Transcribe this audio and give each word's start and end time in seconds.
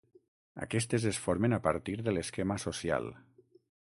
Aquestes 0.65 1.05
es 1.09 1.19
formen 1.25 1.57
a 1.57 1.59
partir 1.67 1.95
de 2.07 2.15
l'esquema 2.17 2.59
social. 2.67 3.09